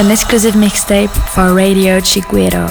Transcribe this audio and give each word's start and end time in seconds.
an 0.00 0.10
exclusive 0.10 0.54
mixtape 0.54 1.10
for 1.10 1.52
Radio 1.52 2.00
Chiguero. 2.00 2.66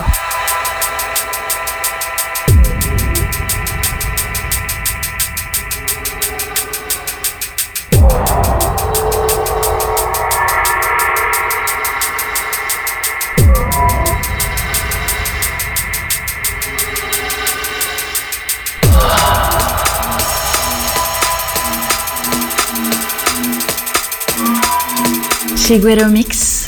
Chiguero 25.55 26.11
Mix 26.11 26.59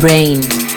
Brain. 0.00 0.71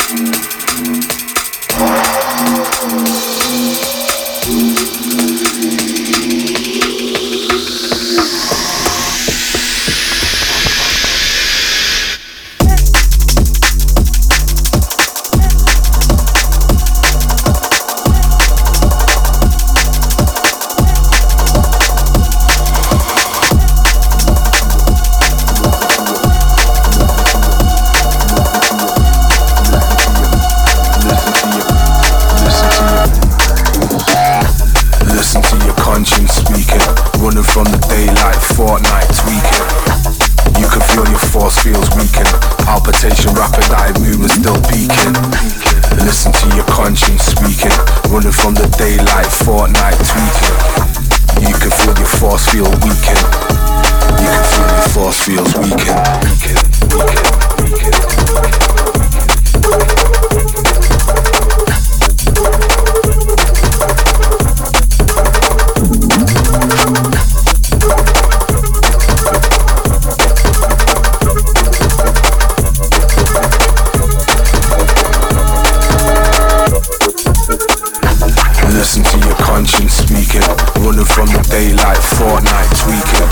like 81.86 82.02
Fortnite 82.18 82.72
tweaking. 82.82 83.30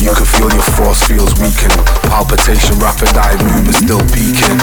You 0.00 0.14
can 0.16 0.24
feel 0.24 0.48
your 0.48 0.68
force 0.72 1.04
fields 1.04 1.34
weaken. 1.36 1.68
Palpitation, 2.08 2.78
rapid 2.78 3.12
eye 3.12 3.36
movement 3.44 3.76
still 3.76 4.00
peaking. 4.08 4.56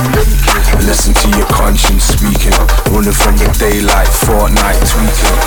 Listen 0.89 1.13
to 1.13 1.27
your 1.37 1.45
conscience 1.47 2.05
speaking. 2.17 2.55
Running 2.89 3.13
from 3.13 3.37
the 3.37 3.45
daylight, 3.61 4.09
Fortnite 4.25 4.81
tweaking. 4.89 5.37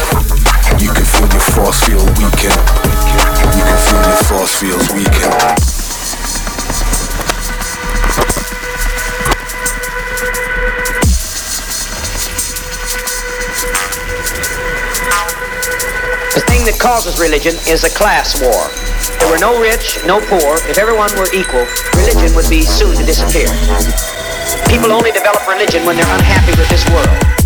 You 0.78 0.90
can 0.94 1.04
feel 1.04 1.26
your 1.34 1.46
force 1.50 1.82
field 1.82 2.06
weaken. 2.14 2.54
You 3.58 3.64
can 3.66 3.78
feel 3.86 4.02
your 4.06 4.22
force 4.30 4.54
fields 4.60 4.88
weaken. 4.94 5.77
The 16.38 16.46
thing 16.46 16.62
that 16.70 16.78
causes 16.78 17.18
religion 17.18 17.58
is 17.66 17.82
a 17.82 17.90
class 17.90 18.38
war. 18.38 18.70
If 18.70 19.18
there 19.18 19.26
were 19.26 19.42
no 19.42 19.58
rich, 19.58 19.98
no 20.06 20.22
poor. 20.22 20.62
If 20.70 20.78
everyone 20.78 21.10
were 21.18 21.26
equal, 21.34 21.66
religion 21.98 22.30
would 22.38 22.46
be 22.46 22.62
soon 22.62 22.94
to 22.94 23.02
disappear. 23.02 23.50
People 24.70 24.94
only 24.94 25.10
develop 25.10 25.42
religion 25.50 25.82
when 25.82 25.98
they're 25.98 26.14
unhappy 26.14 26.54
with 26.54 26.70
this 26.70 26.86
world. 26.94 27.37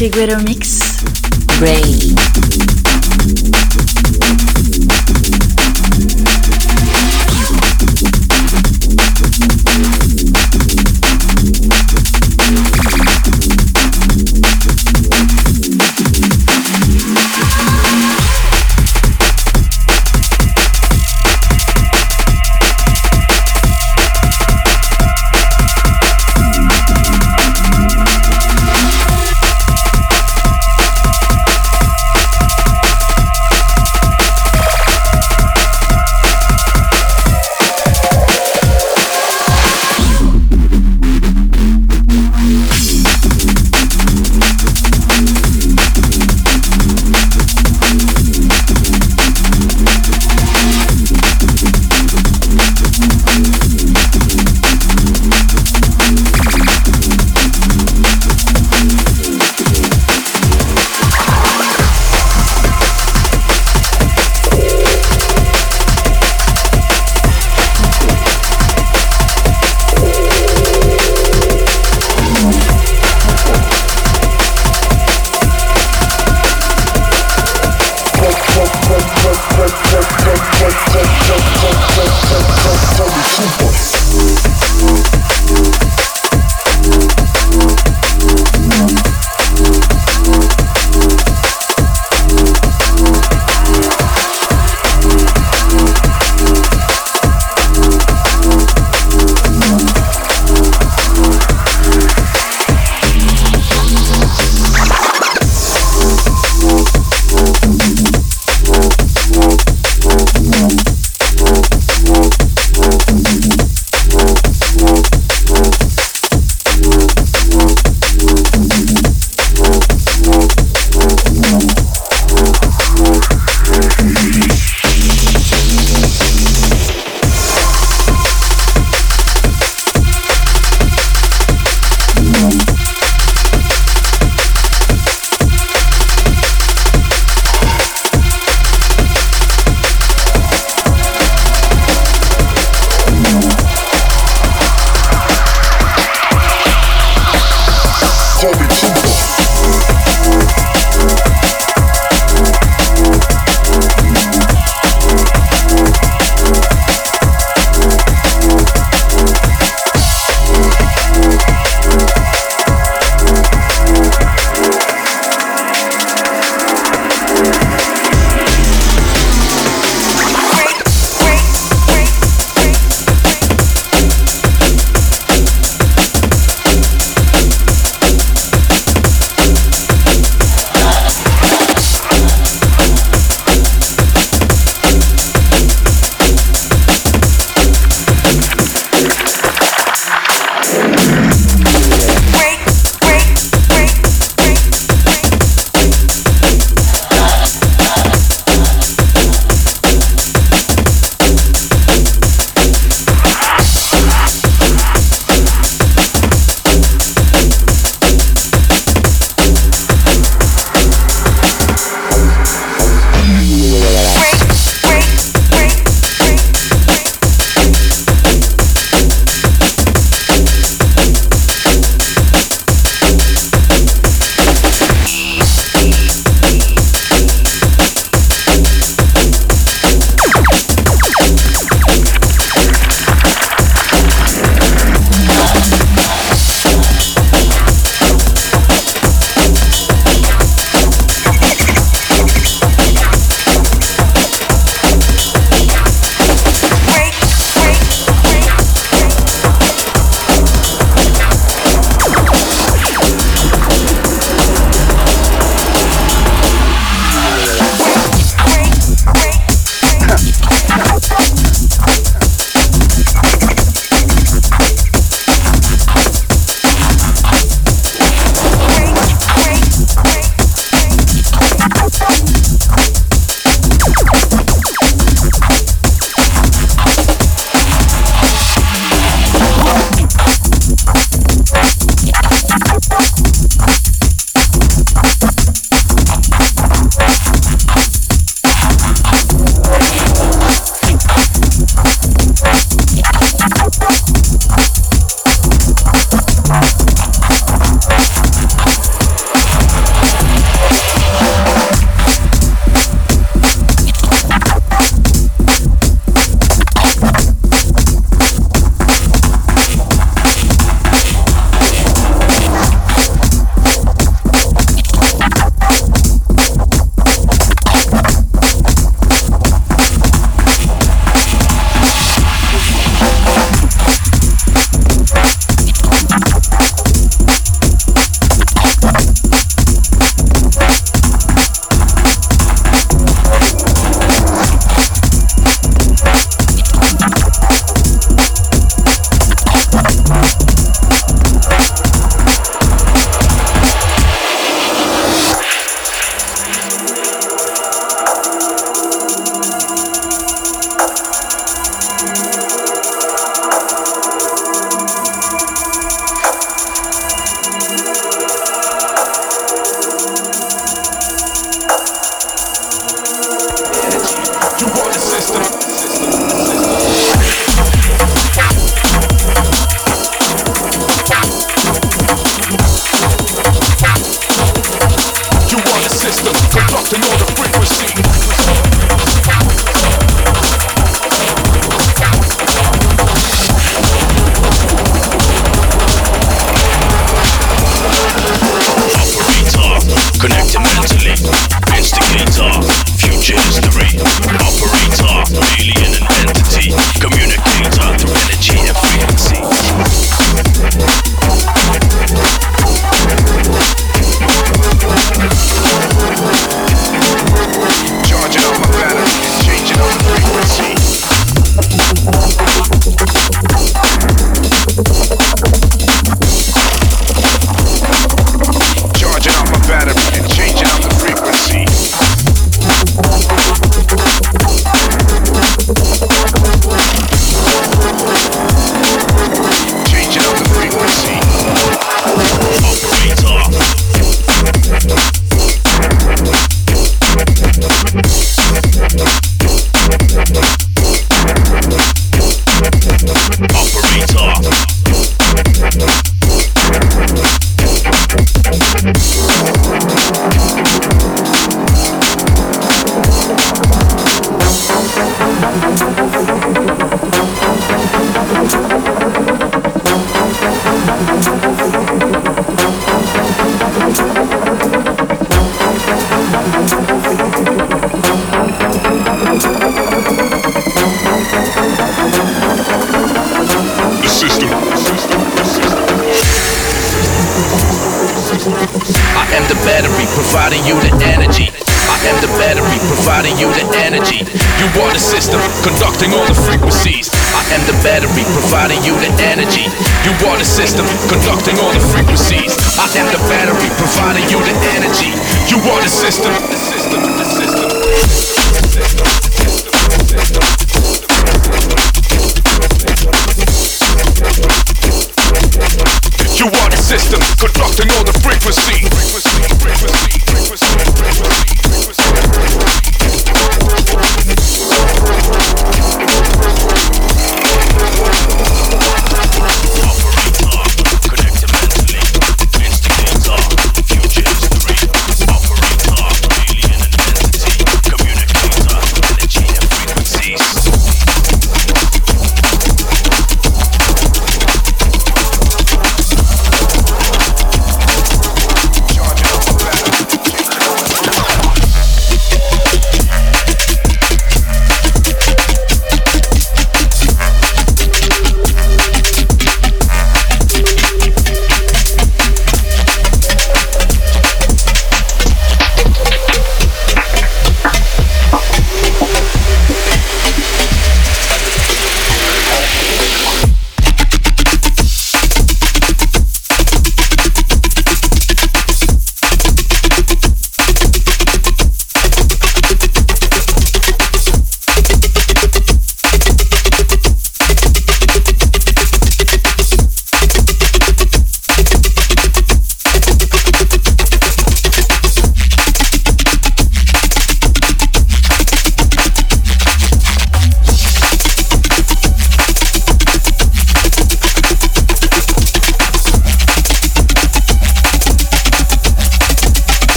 Chiguero 0.00 0.40
Mix. 0.40 0.80
Rain. 1.60 2.29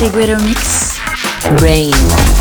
Chiguero 0.00 0.40
Mix. 0.40 0.98
Rain. 1.60 2.39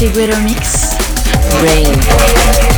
Chiguero 0.00 0.34
Mix. 0.40 0.96
Rain. 1.60 2.69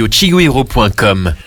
Radio 0.00 0.08
chiguero.com. 0.08 1.34